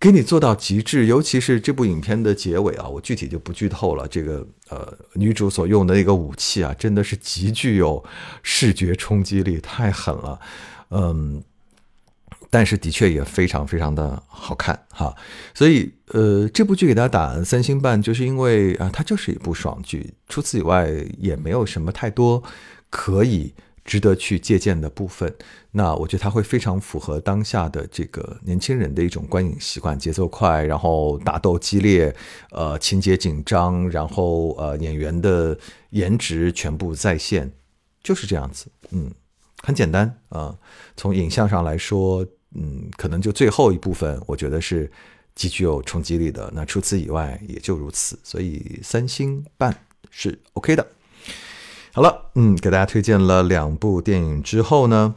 [0.00, 1.06] 给你做到极致。
[1.06, 4.08] 尤其是这部影片的结尾啊，我具体就不剧透了。
[4.08, 8.04] 这个呃，女主所用的那个武器啊，真的是极具有
[8.42, 10.40] 视觉冲击力，太狠了，
[10.90, 11.42] 嗯。
[12.52, 15.16] 但是的确也非常非常的好看哈，
[15.54, 20.14] 所以呃，这部剧给大家打三星半，就是因为啊，它就是一部爽剧。
[20.28, 22.42] 除此以外，也没有什么太多
[22.90, 25.32] 可以值得去借鉴的部分。
[25.70, 32.12] 那我觉得它会非常符合当下的这个年轻人的一种观影习惯，节奏快，然后打斗激烈，
[32.50, 35.56] 呃，情节紧张，然后呃，演员的
[35.90, 37.52] 颜值全部在线，
[38.02, 38.66] 就是这样子。
[38.90, 39.08] 嗯，
[39.62, 40.56] 很简单啊，
[40.96, 42.26] 从影像上来说。
[42.54, 44.90] 嗯，可能就最后一部分，我觉得是
[45.34, 46.50] 极具有冲击力的。
[46.54, 48.18] 那除此以外，也就如此。
[48.24, 50.86] 所以三星半是 OK 的。
[51.92, 55.14] 好了，嗯，给大家推荐了两部电影之后呢，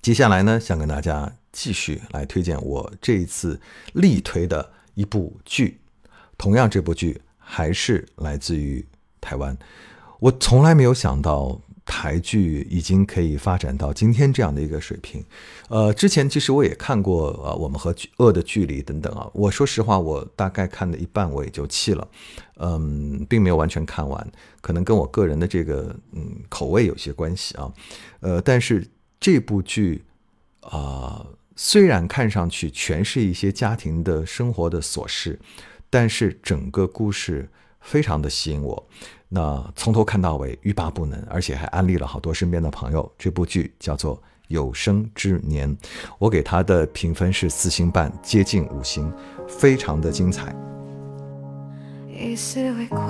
[0.00, 3.60] 接下来呢，想跟大家继续来推荐我这一次
[3.92, 5.80] 力推的一部剧。
[6.38, 8.86] 同样，这部剧还是来自于
[9.20, 9.56] 台湾。
[10.20, 11.60] 我从来没有想到。
[11.84, 15.24] 台剧已经可以发展到今天这样的一个水平，
[15.68, 19.28] 呃，之前其实我也看过呃我们和恶的距离等等啊。
[19.34, 22.08] 我说实话，我大概看了一半我也就弃了，
[22.58, 27.72] 嗯，并没有完全看完，可能跟我个人的这个嗯口味有些关系啊。
[28.20, 28.86] 呃，但是
[29.18, 30.04] 这部剧
[30.60, 35.40] 啊，虽然看上去全是一些家庭的生活的琐事，
[35.90, 37.50] 但是整个故事
[37.82, 38.82] 非常的吸引我。
[39.28, 43.10] 那从头看到尾，欲罢不能，而且还安利了好多身边的朋友。
[43.18, 44.16] 这部剧叫做
[44.48, 45.70] 《有生之年》，
[46.18, 49.12] 我给他的评分是四星半，接近五星，
[49.48, 50.54] 非常的精彩。
[52.08, 53.00] 一丝微光，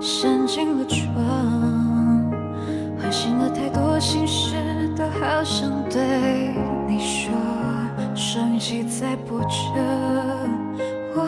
[0.00, 2.30] 闪进了窗，
[3.00, 4.56] 唤醒了太多心事，
[4.96, 6.52] 都好想对
[6.88, 7.32] 你说。
[8.14, 9.48] 收音机在播着
[11.14, 11.24] 我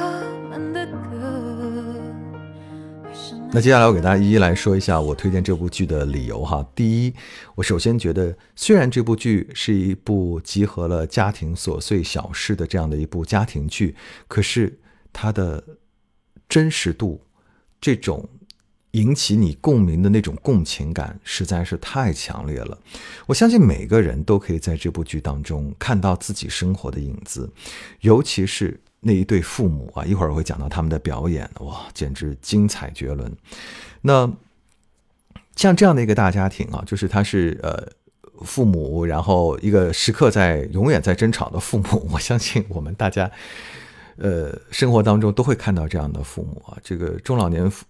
[3.54, 6.66] 那接下来我给大家一一来说一下我推荐这部剧的理由哈。
[6.74, 7.12] 第一，
[7.54, 13.94] 我首先觉得，虽然这部剧是一部集合了家庭琐碎小事的这样的一部家庭剧，
[14.26, 14.80] 可是
[15.12, 15.62] 它的
[16.48, 17.20] 真实度，
[17.78, 18.26] 这种
[18.92, 22.78] 引起你共鸣的那种共情感实在是太强烈了。
[23.26, 27.52] 我相信每个人都可以在这部剧当中看到自己生活的影子，
[28.00, 28.80] 尤其是。
[29.04, 33.36] 那一对父母啊，一会儿我会讲到他们的表演，哇，简直精彩绝伦。
[34.00, 34.32] 那
[35.56, 37.84] 像这样的一个大家庭啊，就是他是呃
[38.44, 42.08] 父母，然后一个时刻在永远在争吵的父母。
[42.14, 43.28] 我相信我们大家
[44.16, 47.84] 呃生活当中都会看到这样的父母啊，这个中老年夫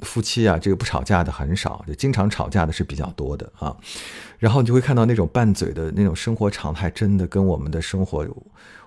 [0.00, 3.76] 夫妻啊，这个不吵架的很少，就经常吵架的是比较多的啊。
[4.38, 8.26] 然后你就会看到那种拌嘴的那种生活常态，真的跟我们的生活。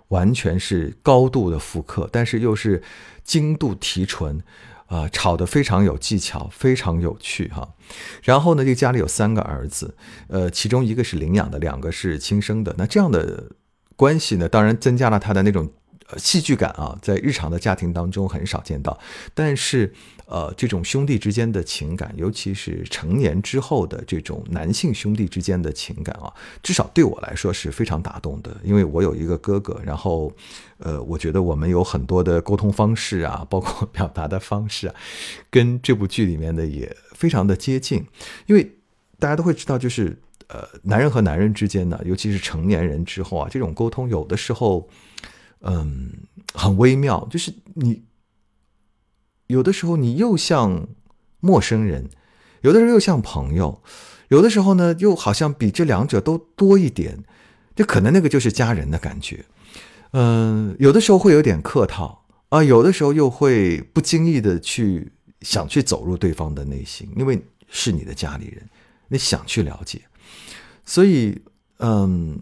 [0.08, 2.84] 完全是高度的复刻，但是又是
[3.24, 4.42] 精度提纯，
[4.88, 7.76] 啊，炒得非常有技巧，非常有趣哈。
[8.22, 9.96] 然后呢，这个家里有三个儿子，
[10.28, 12.76] 呃，其中一个是领养的，两个是亲生的。
[12.78, 13.52] 那这样的
[13.96, 15.72] 关系呢，当然增加了他的那种。
[16.18, 18.98] 戏剧感啊，在日常的家庭当中很少见到，
[19.34, 19.94] 但是，
[20.26, 26.32] 呃，这种兄弟之间的情感，尤其是成年之后的这种男性兄弟之间的情感啊，
[26.64, 28.56] 至少对我来说是非常打动的。
[28.64, 30.32] 因为我有一个哥哥，然后，
[30.78, 34.96] 呃，我觉得我们有很多的沟通方式啊，包括表达的方式啊，
[35.50, 38.06] 跟这部剧里面的也非常的接近。
[38.46, 38.78] 因为
[39.20, 44.88] 大家都会知道，就是呃，男人和男人之间呢，尤其是成年人之后啊，这种沟通有的时候。
[45.62, 46.12] 嗯，
[46.54, 48.04] 很微妙，就是你
[49.48, 50.88] 有的时候你又像
[51.40, 52.10] 陌生人，
[52.62, 53.82] 有的时候又像朋友，
[54.30, 57.24] 有的时候呢又好像比这两者都多一点，
[57.76, 59.46] 就可能那个就是家人的感觉。
[60.14, 68.70] 嗯，有的时候会有点客套啊，有的时候又会不经意的去想去走入对方的内心，因为是你的家里人，
[69.08, 70.02] 你想去了解。
[70.84, 71.42] 所以，
[71.78, 72.42] 嗯，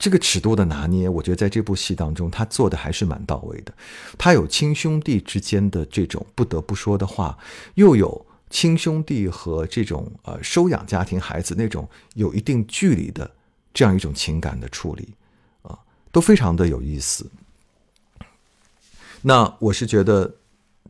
[0.00, 3.74] 这个尺度的拿捏，我觉得在这部戏当中，他做的还是蛮到位的。
[4.16, 7.38] 他有亲兄弟之间的这种不得不说的话，
[7.74, 13.30] 又有亲兄弟和这种呃收养家庭孩子那种有一定距离的
[13.74, 15.10] 这样一种情感的处理，
[15.60, 15.78] 啊，
[16.10, 17.30] 都非常的有意思。
[19.20, 20.36] 那我是觉得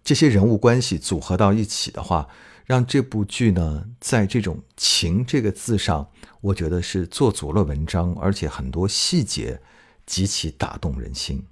[0.04, 2.28] 这些人物关系组合到一起的话，
[2.64, 6.08] 让这部剧呢，在这种“情”这个字上。
[6.40, 9.60] 我觉得是做足了文章，而且很多细节
[10.06, 11.44] 极其打动人心，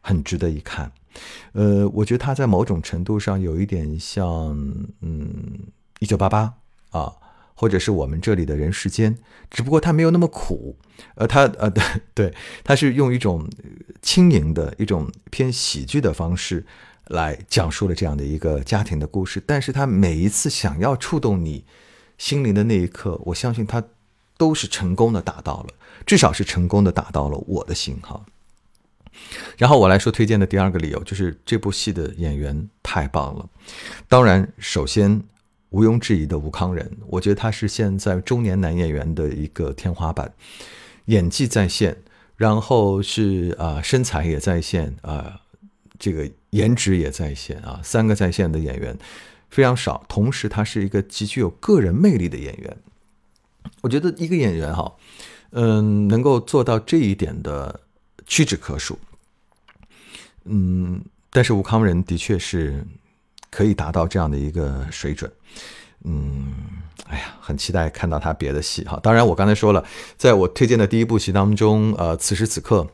[0.00, 0.90] 很值得一看。
[1.52, 4.26] 呃，我觉得他在某种程度上有一点像，
[5.02, 6.54] 嗯，一九八八
[6.90, 7.12] 啊，
[7.54, 9.18] 或者是我们这里的人世间，
[9.50, 10.78] 只不过他没有那么苦。
[11.16, 11.84] 呃，他呃，对
[12.14, 12.34] 对，
[12.64, 13.46] 他是用一种
[14.00, 16.64] 轻盈的一种偏喜剧的方式
[17.08, 21.66] 来讲述了这样的一个家庭的故事，但是他每一次想要触动你。
[22.20, 23.82] 心灵的那一刻，我相信他
[24.36, 25.68] 都是成功的达到了，
[26.04, 28.22] 至少是成功的打到了我的心哈。
[29.56, 33.48] 然后我来说推荐的第二个理由，就是这部戏的演员太棒了。
[34.06, 35.22] 当然，首先
[35.70, 40.30] 毋庸置疑的吴康仁，我觉得他是现在中年男演员的一个天花板，
[41.06, 41.96] 演技在线，
[42.36, 45.40] 然后是啊身材也在线啊，
[45.98, 48.94] 这个颜值也在线啊，三个在线的演员。
[49.50, 52.76] 非常少，同时他是一个极具有个人魅力的演员。
[53.82, 54.92] 我觉得一个演员哈，
[55.50, 57.80] 嗯，能够做到这一点的
[58.26, 58.98] 屈指可数。
[60.44, 62.86] 嗯，但是吴康仁的确是
[63.50, 65.30] 可以达到这样的一个水准。
[66.04, 66.54] 嗯，
[67.06, 68.98] 哎呀，很期待看到他别的戏哈。
[69.02, 69.84] 当然，我刚才说了，
[70.16, 72.88] 在我推荐的第一部戏当中，呃，此时此刻，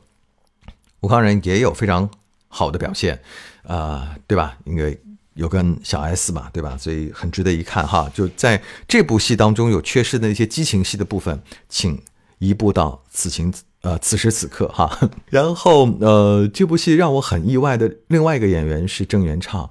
[1.01, 2.11] 吴康仁也有非常
[2.49, 3.23] 好的表现，
[3.63, 4.59] 啊，对吧？
[4.65, 5.01] 因为。
[5.37, 6.77] 有跟小 S 嘛，对吧？
[6.77, 8.11] 所以很值得一看哈。
[8.13, 12.03] 就在这部戏当中有缺失的一些激情戏的部分，请
[12.39, 14.99] 移步到此情呃此时此刻哈。
[15.31, 19.71] 然后呃，这部戏让我很意外的另外一个演员是郑元畅，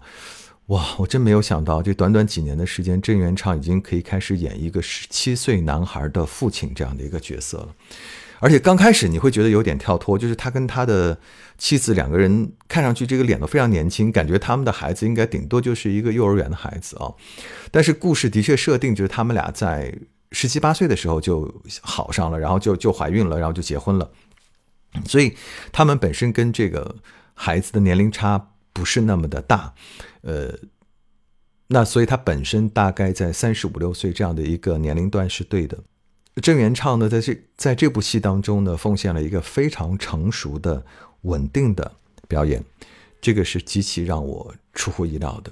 [0.68, 7.68] 哇，我真没有想到，这短短几年的时间，郑元畅已经可以开始演一个十七岁男孩的父亲这样的一个角色了。
[8.46, 11.18] 而且刚开始你会觉得有点跳脱，就是他跟他的
[11.58, 17.12] 妻子两个人看上去这个脸都非常年轻，感觉他们的孩子应该顶多就是一个幼儿园的孩子啊。
[17.72, 19.92] 但是故事的确设定就是他们俩在
[20.32, 24.12] 十七八岁的时候就好上了，然后就就怀孕了，然后就结婚了。
[25.08, 25.36] 所以
[25.72, 26.98] 他们本身跟这个
[27.34, 29.74] 孩子的年龄差不是那么的大，
[30.22, 30.54] 呃，
[31.70, 35.80] 那所以他本身大概在三十五六岁这样的一个年龄段是对的。
[36.42, 40.86] 郑元畅呢，在这在这部戏当中呢，奉献了一个非常成熟的、
[41.22, 41.90] 稳定的
[42.28, 42.62] 表演，
[43.22, 45.52] 这个是极其让我出乎意料的，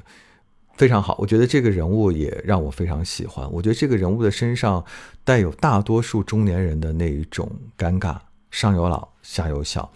[0.76, 1.16] 非常好。
[1.20, 3.50] 我觉得这个人物也让我非常喜欢。
[3.50, 4.84] 我觉得这个人物的身上
[5.24, 8.18] 带有大多数中年人的那一种尴尬，
[8.52, 9.90] 上有老，下有小，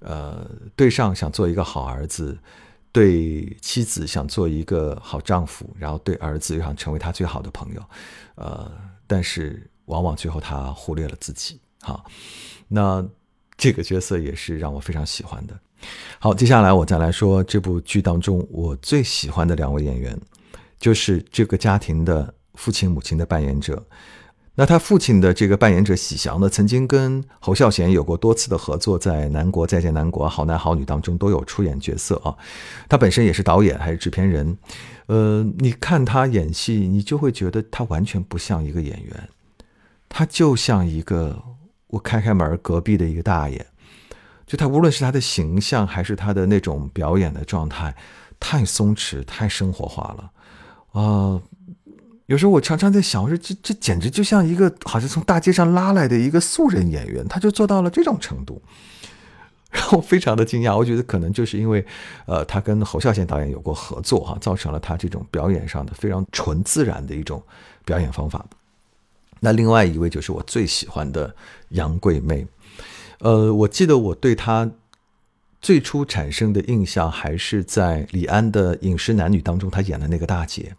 [0.00, 2.36] 呃，对上想做一个好儿子，
[2.90, 7.82] 对妻子想做一个好丈夫，然后对儿子又想成为他最好的朋友，
[8.34, 8.68] 呃，
[9.06, 9.64] 但是。
[9.88, 12.04] 往往最后他忽略了自己，好，
[12.68, 13.04] 那
[13.56, 15.58] 这个角色也是让我非常喜欢的。
[16.18, 20.18] 好，接下来我再来说这部剧当中我最喜欢的两位演员，
[20.78, 23.84] 就是这个家庭的父亲母亲的扮演者。
[24.54, 32.36] 那他父亲的这个扮演者喜祥呢，曾经跟侯孝贤有过多次的合作，在《南国再见南国》《好男好女》当中都有出演角色啊。
[32.88, 34.58] 他本身也是导演还是制片人，
[35.06, 39.28] 呃，你看他演戏，你就会觉得他完全不像一个演员。
[40.08, 41.40] 他就像一个
[41.88, 43.66] 我开开门隔壁的一个大爷，
[44.46, 47.94] 就他无论是他的形象还是他的那种表演的状态，
[48.40, 51.40] 太松弛太生活化了啊！
[52.26, 58.60] 有时候我常常在想，我说这这简直就像一个好像从大街上拉来的一个素人演员，他就做到了这种程度，
[59.72, 60.76] 让我非常的惊讶。
[60.76, 61.82] 我觉得可能就是因为
[62.26, 67.42] 呃，他跟侯孝贤导演有过合作哈，造成了他这种表演上的非常纯自然的一种
[67.86, 68.44] 表演方法。
[69.40, 71.34] 那另外一位就是我最喜欢的
[71.70, 72.46] 杨贵妹，
[73.20, 74.70] 呃，我记得我对她
[75.60, 80.74] 最初产生的印象还是在李安的《饮食男女》当中，她演的那个大姐，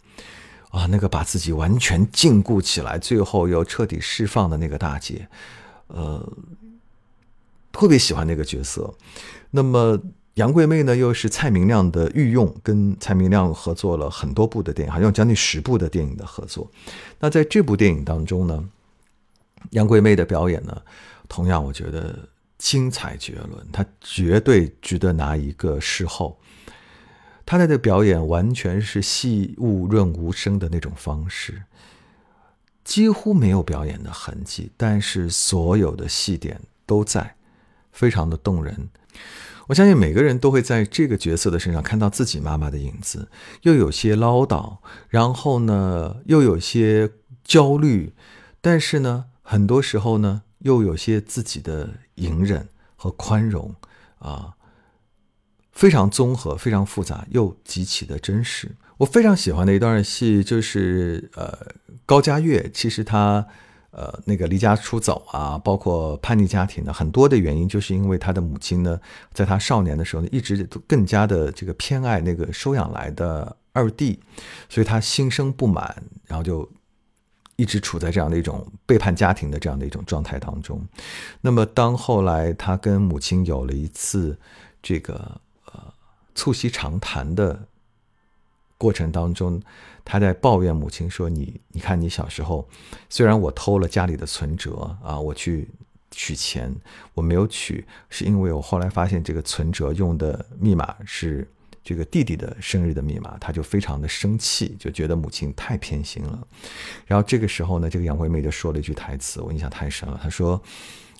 [0.69, 5.27] 啊，那个把自己完全禁锢起来，最后又彻底释放的那个大姐，
[5.87, 6.31] 呃，
[7.71, 8.93] 特别喜欢那个角色。
[9.51, 9.99] 那么。
[10.39, 16.71] 杨贵妹呢，又是蔡明亮的御用，跟蔡明亮合作了很多部的电影，好像将近十部的电影的合作。
[17.19, 18.69] 那在这部电影当中呢，
[19.71, 20.81] 杨贵妹的表演呢，
[21.27, 22.17] 同样我觉得
[22.57, 26.39] 精彩绝伦，她绝对值得拿一个视后。
[27.45, 31.63] 她的表演完全是戏物润无声的那种方式，
[32.85, 37.35] 几乎没有表演的痕迹，但是所有的戏点都在，
[37.91, 38.87] 非常的动人。
[39.69, 43.29] 我相信每个人都会在这个角色的身上看到自己妈妈的影子，
[43.61, 47.11] 又有些唠叨，然后呢，又有些
[47.43, 48.13] 焦虑，
[48.61, 53.75] 但是呢，很多时候呢，又有些自己的隐忍和宽容
[54.17, 54.55] 啊，
[55.71, 58.75] 非常综合，非常复杂，又极其的真实。
[58.97, 61.75] 我非常喜欢的一段戏就是呃，
[62.07, 63.45] 高佳悦，其实他。
[63.91, 68.99] 呃，那个离家出走啊，包括叛逆家庭的很多的原因，就是因为他的母亲呢，
[69.33, 74.19] 在他少年的时候呢，一直都更加的这个偏爱那个收养来的二弟，
[74.69, 76.69] 所以他心生不满，然后就
[77.55, 80.79] 一直处在这样的一种背叛家庭的这样的一种状态当中。
[81.41, 84.37] 那么，当后来他跟母亲有了一次
[84.83, 85.93] 这个呃
[86.35, 87.67] 促膝长谈的。
[88.79, 89.61] 过程当中，
[90.05, 92.65] 他在抱怨母亲说：“你，你看，你小时候，
[93.09, 95.67] 虽然我偷了家里的存折啊，我去
[96.11, 96.73] 取钱，
[97.13, 101.45] 我没有取，是因为我后来发现这个存折用的密码是
[101.83, 106.47] 这个弟弟的生日的密码，他就非常的生气，就觉得母亲太偏心了。
[107.05, 110.17] 然后这个时候呢，这个杨惠妹就说了一句台词，我印象太深了。
[110.23, 110.61] 她说：‘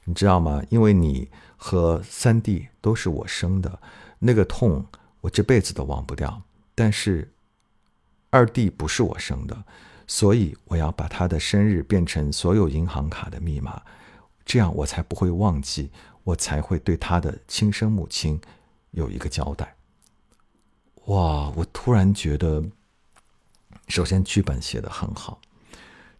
[0.06, 0.64] 你知道吗？
[0.70, 3.80] 因为你和三弟都是我生的，
[4.18, 4.86] 那个痛
[5.20, 6.42] 我这辈子都忘不掉。
[6.74, 7.30] 但是。’
[8.30, 9.64] 二弟不是我生的，
[10.08, 13.82] 所以我要把他的生日变成所有银行卡的密码，
[14.46, 15.92] 这样我才不会忘记，
[16.24, 18.40] 我才会对他的亲生母亲
[18.92, 19.76] 有一个交代。
[21.06, 21.50] 哇！
[21.56, 22.64] 我突然觉得，
[23.88, 25.42] 首先剧本写的很好，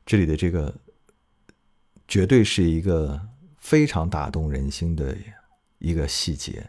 [0.04, 0.74] 这里的这个
[2.08, 3.22] 绝对是一个
[3.60, 5.16] 非常打动人心的
[5.78, 6.68] 一个细节。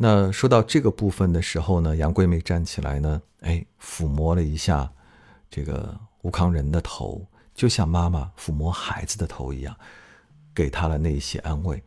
[0.00, 4.92] 那说到这个部分的时候呢，杨贵梅站起来呢，哎，抚摸了一下
[5.50, 9.76] 这个吴康仁的头，就像妈妈抚摸孩子的头一样，
[10.54, 11.82] 给他了那些安慰。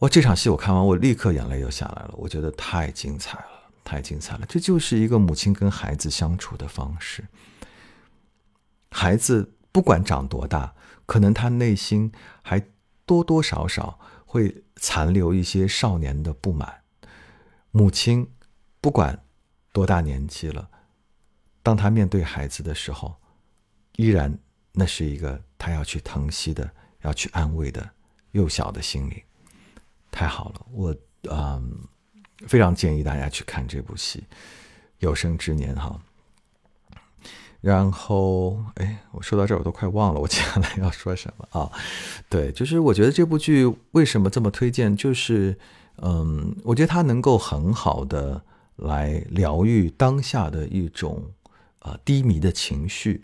[0.00, 2.14] 哇，这场戏我看完，我立刻眼泪又下来了。
[2.16, 4.44] 我觉得太精彩了，太精彩了！
[4.48, 7.24] 这就是一个母亲跟孩子相处的方式。
[8.90, 10.74] 孩子不管长多大，
[11.06, 12.10] 可能他内心
[12.42, 12.60] 还
[13.06, 16.83] 多多少少会残留一些少年的不满。
[17.76, 18.30] 母亲
[18.80, 19.20] 不管
[19.72, 20.70] 多大年纪了，
[21.60, 23.16] 当他面对孩子的时候，
[23.96, 24.38] 依然
[24.70, 26.70] 那是一个他要去疼惜的、
[27.02, 27.90] 要去安慰的
[28.30, 29.20] 幼小的心灵。
[30.12, 30.94] 太好了，我
[31.28, 31.76] 嗯
[32.46, 34.20] 非常建议大家去看这部戏
[35.00, 36.00] 《有生之年》哈。
[37.60, 41.72] 然后，哎，我说到这儿我都快忘了我接下来要说什么啊？
[42.28, 45.58] 对，就是我觉得这部剧为什么这么推荐，就是。
[46.02, 48.42] 嗯，我觉得它能够很好的
[48.76, 51.30] 来疗愈当下的一种
[51.78, 53.22] 啊低迷的情绪，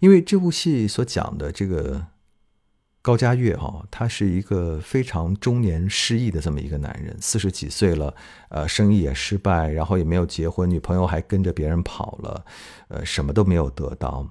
[0.00, 2.06] 因为这部戏所讲的这个
[3.00, 8.14] 高佳悦哈，他是一个非常中年失意的这么一个男人，四十几岁了，
[8.50, 12.44] 呃，生意也失败，然后也没有结婚，女朋友还跟着别人跑了，
[12.88, 14.28] 呃，什么都没有得到，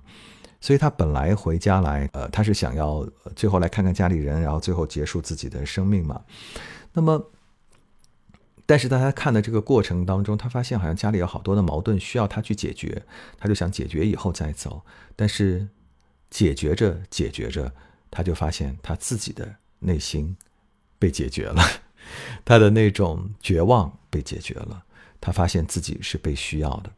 [0.62, 3.06] 所以他本来回家来，呃，他是想要
[3.36, 6.22] 最后来看看家里人，然后最后结束自己的生命嘛，
[6.94, 7.32] 那么。
[8.72, 13.04] 但是在他看的这个过程当中，他发现好像家里有好多的矛盾需要他去解决，
[13.38, 14.82] 他就想解决以后再走。
[15.14, 15.68] 但是
[16.30, 17.70] 解决着解决着，
[18.10, 20.38] 他就发现他自己的内心
[20.98, 21.62] 被解决了，
[22.46, 24.82] 他的那种绝望被解决了。
[25.20, 26.90] 他发现自己是被需要的。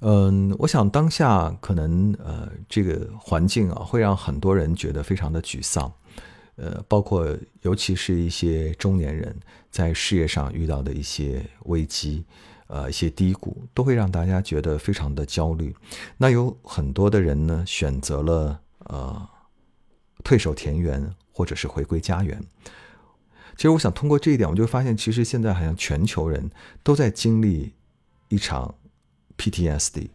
[0.00, 5.92] 嗯，我想当下可能呃这个环境啊，会让很多人觉得非常的沮丧。
[6.56, 9.34] 呃，包括尤其是一些中年人
[9.70, 12.24] 在事业上遇到的一些危机，
[12.66, 15.74] 呃，一些低谷，都会让大家觉得非常的焦虑。
[16.16, 19.28] 那有很多的人呢，选择了呃
[20.24, 22.42] 退守田园，或者是回归家园。
[23.54, 26.50] 其实我想通过这一点，我就发现，其实现在好像全球人
[26.82, 27.74] 都在经历
[28.28, 28.74] 一场
[29.38, 30.08] PTSD。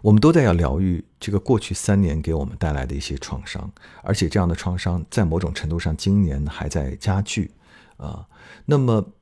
[0.00, 3.70] 我们都在要疗愈这个过去三年给我们带来的一些创伤，
[4.02, 7.50] 而且这样的创伤在某种程度上今年还在加剧，
[7.96, 8.28] 啊，
[8.64, 9.12] 那么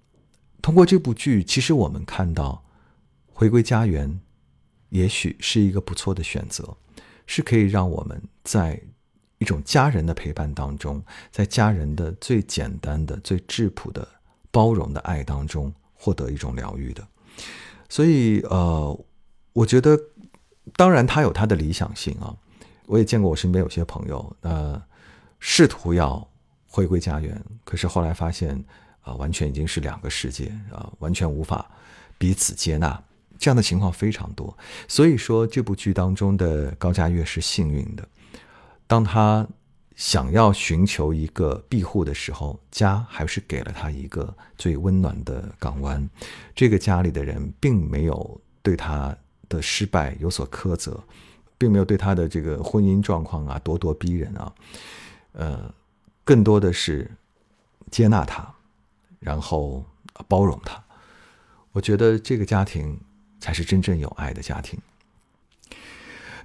[0.60, 2.62] 通过这部剧，其实我们看到
[3.32, 4.20] 回归家园，
[4.90, 6.76] 也许是一个不错的选择，
[7.26, 8.82] 是可以让我们在
[9.38, 11.02] 一种家人的陪伴当中，
[11.32, 14.06] 在家人的最简单的、最质朴的
[14.50, 17.06] 包容的爱当中获得一种疗愈的。
[17.88, 19.04] 所以，呃，
[19.54, 19.98] 我觉得。
[20.74, 22.34] 当然，他有他的理想性啊。
[22.86, 24.80] 我也见过我身边有些朋友，呃，
[25.40, 26.28] 试图要
[26.66, 28.64] 回归家园，可是后来发现，
[29.02, 31.68] 啊，完全已经是两个世界啊，完全无法
[32.16, 33.02] 彼此接纳，
[33.38, 34.56] 这样的情况非常多。
[34.86, 38.08] 所以说，这部剧当中的高佳悦是幸运的，
[38.86, 39.46] 当他
[39.96, 46.08] 想要寻求一个庇护的时候，家还是给了他一个最温暖的港湾。
[46.54, 49.16] 这个家里的人并没有对他
[49.48, 51.02] 的失败有所苛责，
[51.58, 54.52] 并没有对他的这个婚姻状况啊咄咄逼人啊，
[55.32, 55.74] 呃，
[56.24, 57.10] 更多的是
[57.90, 58.54] 接纳他，
[59.20, 59.84] 然后
[60.28, 60.82] 包容他。
[61.72, 62.98] 我觉得这个家庭
[63.38, 64.78] 才是真正有爱的家庭。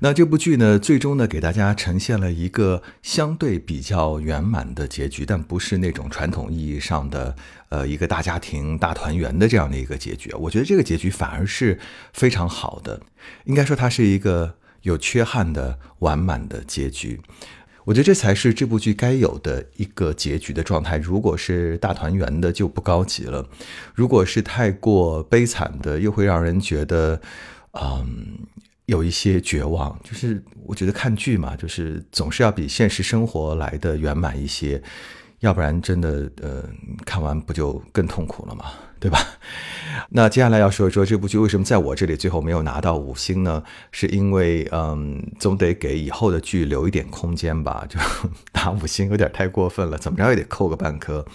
[0.03, 7.35] 那这部剧呢，最终呢，给大家呈现了一个相对比较圆满的结局，但不是那种传统意义上的
[7.69, 10.33] 呃一个大家庭大团圆的这样的一个结局。
[10.33, 11.79] 我觉得这个结局反而是
[12.13, 12.99] 非常好的，
[13.43, 17.21] 应该说它是一个有缺憾的完满的结局。
[17.85, 20.97] 我觉得这才是这部剧该有的一个结局的状态。
[20.97, 23.47] 如果是大团圆的就不高级了，
[23.93, 27.21] 如果是太过悲惨的，又会让人觉得，
[27.73, 28.39] 嗯。
[28.87, 34.81] 有一些绝望，就是我觉得看剧嘛，就是总是要比现实生活来的圆满一些，
[35.39, 36.63] 要不然真的呃
[37.05, 38.65] 看完不就更痛苦了嘛，
[38.99, 39.19] 对吧？
[40.09, 43.63] 那接下来要说一说这部剧为什么在我这里最后没有拿到五星呢？
[43.91, 47.97] 是因为嗯，总得给以后的剧留一点空间吧，就
[48.51, 51.25] 打五星有点太过分了，怎么着也得扣个半颗。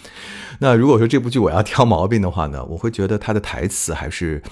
[0.58, 4.42] 那如果说这部剧我要挑毛病的话呢，我会觉得它的台词还是。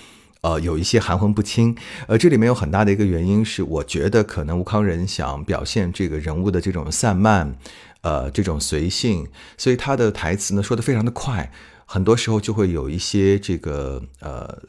[0.45, 1.75] 呃，有一些含混不清。
[2.07, 7.57] 呃，这里面有很大的一个原因是，我觉得可能吴康仁想表现这个人物的这种散漫，
[8.03, 9.27] 呃，这种随性，
[9.57, 11.51] 所以他的台词呢说的非常的快，
[11.87, 14.61] 很多时候就会有一些这个呃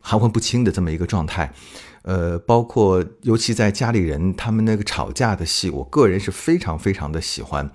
[0.00, 1.52] 含混不清的这么一个状态。
[2.02, 7.68] 呃，包括尤其在家里人他们那个吵架的戏，我个人是非常非常的喜欢，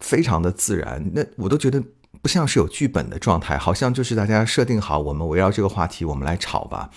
[0.00, 1.84] 非常的自然，那我都觉得。
[2.22, 6.90] 不像是有剧本的状态，好像就是大家设定好，我们围绕这个话题，我们来吵吧。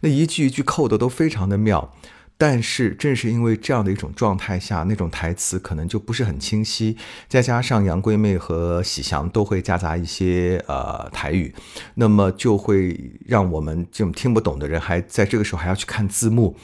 [0.00, 1.94] 那一句一句扣的都非常的妙，
[2.36, 6.96] 但是正是因为这样的一种状态下，那种台词可能就不是很清晰，
[7.28, 11.54] 再加上杨贵妹和喜祥都会夹杂一些呃台语，
[11.94, 16.56] 那么就会让我们这种听不懂的人还在这个时候还要去看字幕，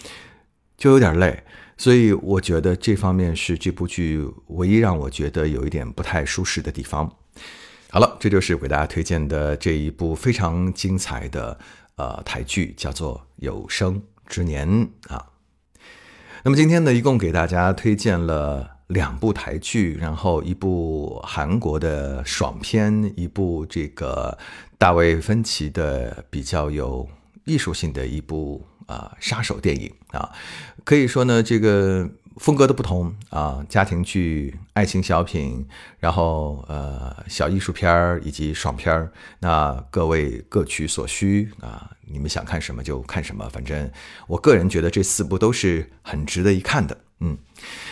[0.76, 1.44] 就有点累。
[1.76, 7.08] 所以我觉得这方面是这部剧唯一让我觉得有一点不太舒适的地方。
[7.90, 11.58] 好了，这就是我给大家推荐的这一部非常精彩的
[11.96, 14.68] 呃台剧，叫做《有生之年》
[15.08, 15.30] 啊。
[16.44, 24.36] 那么今天呢，一共给大家推荐了两部台剧，然后一部韩国的爽片，一部这个
[24.76, 27.08] 大卫芬奇的比较有
[27.46, 30.30] 艺术性的一部啊杀手电影啊。
[30.84, 32.10] 可以说呢，这个。
[32.38, 35.66] 风格的不同啊，家庭剧、爱情小品，
[35.98, 43.90] 然后呃小艺术片儿以及爽片儿，那各位各取所需啊，你们想看什么就看什么，反正
[44.26, 46.96] 我个人觉得这四部都是很值得一看的。
[47.20, 47.36] 嗯，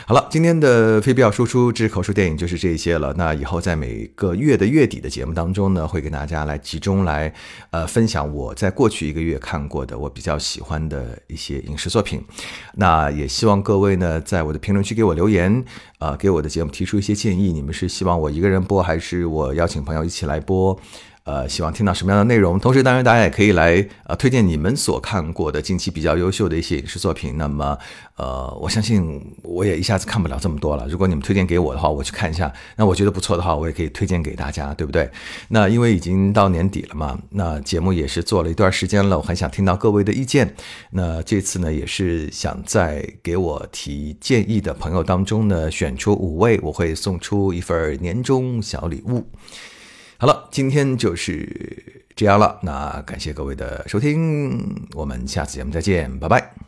[0.06, 3.12] 好了，今天的非必要输出之口述电影就是这些了。
[3.18, 7.34] 那以后在每个月的月底的节目当中呢，会给大家来集中来
[7.70, 12.22] 呃分享我在过去一个月看过的我比较喜欢的一些影视作品。
[12.74, 15.64] 那也希望各位呢在我的评论区给我留言，
[15.98, 17.50] 啊，给我的节目提出一些建议。
[17.50, 20.78] 你们是希望我一个人播，还是我邀请朋友一起来播？
[21.26, 22.56] 呃，希望听到什么样的内容？
[22.56, 27.36] 同时，当然大家也可以来呃推荐你们所看过的近期比较优秀的一些影视作品。
[27.36, 27.76] 那么，
[28.14, 30.86] 呃，我相信我也一下子看不了这么多了。
[30.88, 32.52] 如果你们推荐给我的话，我去看一下。
[32.76, 35.10] 那我觉得不错的话，我也可以推荐给大家，对不对？
[35.48, 40.54] 那因为已经到年底了嘛，那节目也是做了一段时间了，我很想听到各位的意见。
[40.90, 49.26] 那这次呢，也是想在给我提建议的朋友当中呢，选出五位，我会送出一份年终小礼物。
[50.18, 52.58] 好了，今天就是这样了。
[52.62, 56.65] 那感谢各位的收听，我们下次节目再见，拜拜。